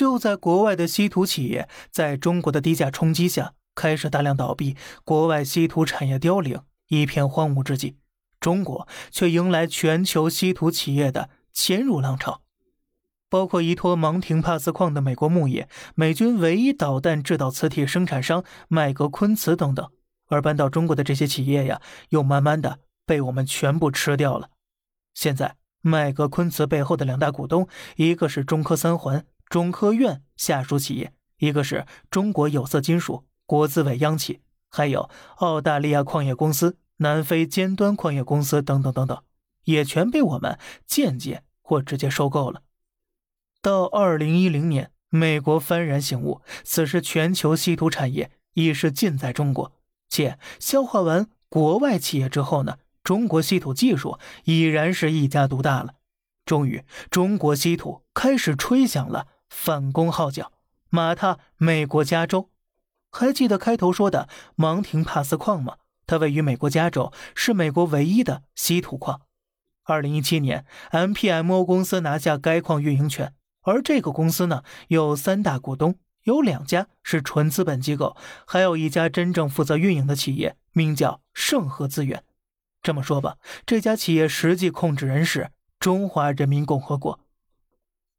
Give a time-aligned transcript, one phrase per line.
[0.00, 7.96] 就在国外的稀土企业在中国的低价冲击下，开始大量倒闭，国外稀土产业凋零，一片荒芜之际，
[8.40, 12.40] 中国却迎来全球稀土企业的潜入浪潮。
[13.28, 19.86] 包括依托芒廷帕斯矿的美国牧业、美军唯一导弹制导磁铁生产商麦格昆茨等等，
[20.28, 24.48] 而搬到中国的这些企业呀，又慢慢的被我们全部吃掉了。
[25.12, 39.20] 现在，麦格昆茨背后的两大股东，一个是中科三环、中科院下属企业，一个是中国有色金属、国资委央企，还有澳大利亚矿业公司、南非尖端矿业公司等等等等，
[39.64, 42.62] 也全被我们间接或直接收购了。
[43.60, 49.72] 到二零一零年，美国幡然醒悟，此时全球稀土产业已是尽在中国，
[50.08, 55.94] 且消化完国外企业之后呢，中国稀土技术已然是一家独大了。
[56.46, 60.52] 终于，中国稀土开始吹响了反攻号角，
[60.88, 62.48] 马踏美国加州。
[63.10, 65.76] 还记得开头说的芒廷帕斯矿吗？
[66.06, 69.20] 它位于美国加州，是美国唯一的稀土矿。
[69.84, 73.34] 二零一七年，MPMO 公司拿下该矿运营权。
[73.62, 82.24] 而这个公司呢，有三大股东，有两家是纯资本机构，还有一家真正负责运营的企业，名叫盛和资源。
[82.80, 87.20] 这么说吧，这家企业实际控制人是中华人民共和国。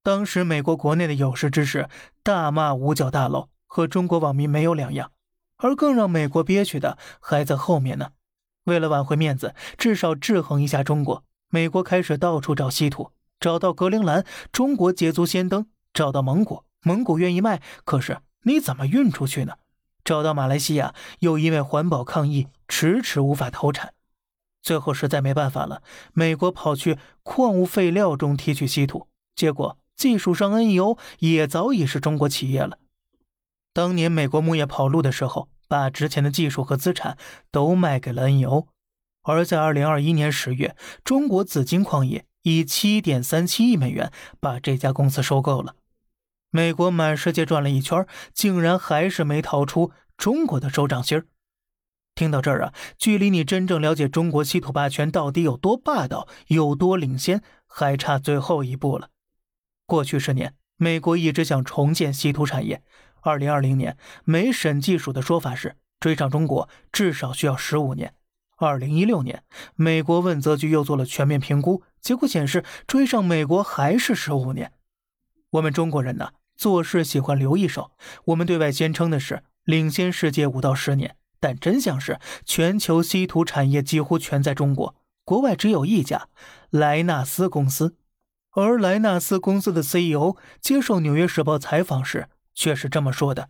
[0.03, 1.87] 当时美国国内的有识之士
[2.23, 5.11] 大骂五角大楼和中国网民没有两样，
[5.57, 8.11] 而更让美国憋屈的还在后面呢。
[8.65, 13.11] 为了挽回面子，至少制衡一下中国，美国开始到处找稀土。
[13.39, 19.53] 找到格陵兰，中国捷足先登；找到蒙古，蒙古愿意卖，可是你怎么运出去呢？
[20.03, 23.93] 找到马来西亚，又因为环保抗议，迟迟无法投产。
[24.61, 25.81] 最后实在没办法了，
[26.13, 32.79] 美国跑去矿物废料中提取稀土，结果技术上 NEO 也早已是中国企业了。
[33.71, 37.19] 当年美国牧业跑路的时候，把值钱的技术和资产
[37.51, 38.65] 都卖给了 NEO，
[39.21, 42.25] 而在二零二一年十月，中国紫金矿业。
[42.43, 45.75] 以七点三七亿美元把这家公司收购了。
[46.49, 51.27] 美国满世界转了一圈，竟然还是没逃出中国的手掌心儿。
[52.15, 59.10] 听到这儿啊，距离你真正了解中国稀土霸权到底有多霸道、有多领先，还差最后一步了。
[59.91, 62.81] 过去十年，美国一直想重建稀土产业。
[63.23, 68.13] 二零二零年，美审计署的说法是，追上中国至少需要十五年。
[68.55, 69.43] 二零一六年，
[69.75, 74.71] 美国问责局又做了全面评估，结果显示追上美国还是十五年。
[75.49, 77.91] 我们中国人呢，做事喜欢留一手。
[78.27, 86.29] 我们对外宣称的是领先世界五到十年，但真相是全球稀土产业几乎全在中国，国外只有一家
[86.69, 87.97] 莱纳斯公司。
[88.51, 93.49] 而莱纳斯公司的 CEO 接受《纽约时报》采访时却是这么说的：“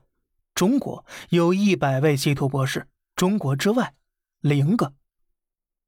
[0.54, 3.96] 中国有一百位稀土博士，中国之外
[4.42, 4.94] 零个。”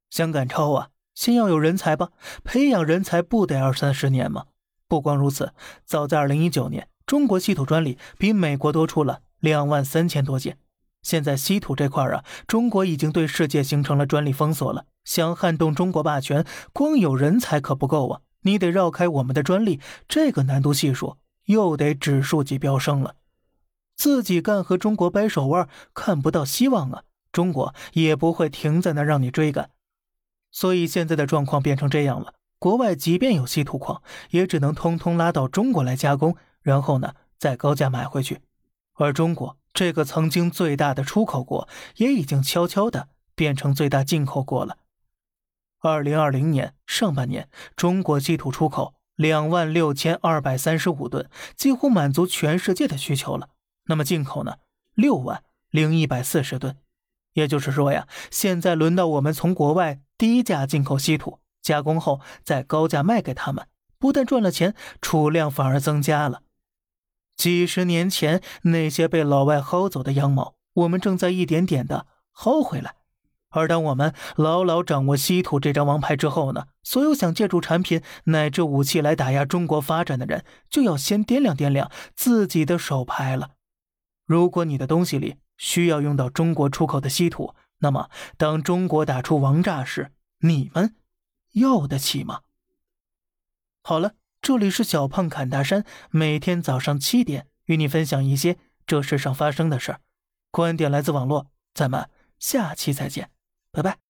[0.09, 2.09] 想赶超啊，先要有人才吧。
[2.43, 4.45] 培养人才不得二三十年吗？
[4.87, 5.53] 不光如此，
[5.85, 10.57] 早在二零一九年，中国稀土专利比美国多出了两万三千多件。
[11.03, 14.85] 现在稀土这块啊，中国已经对世界形成了专利封锁了。
[15.03, 23.15] 想撼动中国霸权，光有人才可不够啊，你得绕开我们的专利，这个难度系数又得指数级飙升了。
[23.95, 29.69] 自己干和中国掰手腕，看不到希望啊，中国也不会停在那让你追赶。
[30.51, 38.39] 所以现在的状况变成这样了：国外即便有稀土矿，也只能通通拉到中国来加工，然后呢再高价买回去。
[38.93, 41.67] 而中国这个曾经最大的出口国，
[41.97, 44.77] 也已经悄悄的变成最大进口国了。
[45.83, 53.49] 二零二零年上半年，中国稀土出口两万六千二百三十五吨，几乎满足全世界的需求了。
[53.87, 54.55] 那么进口呢？
[54.93, 56.77] 六万零一百四十吨。
[57.33, 63.67] 也就是说呀，现在轮到我们从国外低价进口稀土，加工后再高价卖给他们，
[63.99, 66.43] 不但赚了钱，储量反而增加了。
[67.35, 72.95] 几十年前那些被老外薅走的羊毛，我们正在一点点的薅回来。
[73.53, 83.51] 而当我们牢牢掌握稀土这张王牌之后呢，所有想借助产品乃至武器来打压中国发展的人，就要先掂量掂量自己的手牌了。
[84.25, 90.95] 如果你的东西里，需要用到中国出口的稀土，那么当中国打出王炸时，你们
[91.53, 92.41] 要得起吗？
[93.83, 98.57] 好了，这里是小胖侃大山，每天早上七点与你分享一些
[98.87, 99.99] 这世上发生的事儿，
[100.49, 102.09] 观点来自网络，咱们
[102.39, 103.29] 下期再见，
[103.73, 104.02] 拜拜。